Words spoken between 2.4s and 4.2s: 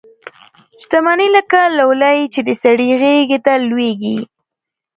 د سړي غیږي ته لویږي